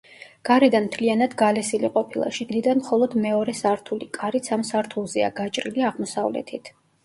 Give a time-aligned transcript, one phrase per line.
[0.49, 6.77] გარედან მთლიანად გალესილი ყოფილა, შიგნიდან მხოლოდ მეორე სართული, კარიც ამ სართულზეა გაჭრილი აღმოსავლეთით.